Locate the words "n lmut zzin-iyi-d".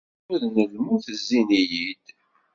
0.67-2.05